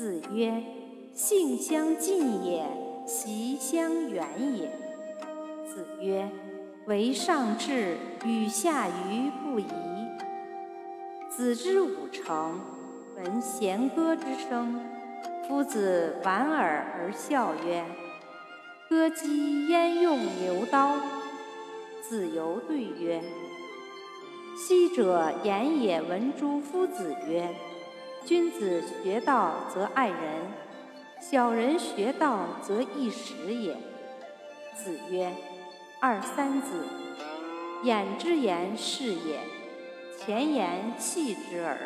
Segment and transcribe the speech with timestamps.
[0.00, 0.62] 子曰
[1.12, 2.64] ：“性相近也，
[3.06, 4.26] 习相远
[4.56, 4.72] 也。”
[5.68, 6.26] 子曰
[6.88, 9.66] ：“为上智，与下愚不移。”
[11.28, 12.58] 子之五成，
[13.14, 14.80] 闻弦歌之声。
[15.46, 17.84] 夫子莞尔而笑曰
[18.88, 20.96] ：“歌姬焉用牛刀？”
[22.08, 23.22] 子游对曰
[24.56, 27.54] ：“昔者言也闻诸夫子曰
[28.24, 30.18] ：‘君子学道则爱人，
[31.20, 33.76] 小人学道则易时也。’”
[34.76, 35.32] 子曰
[36.00, 36.84] ：“二三子，
[37.82, 39.40] 眼之言是也，
[40.18, 41.76] 前言戏之耳。”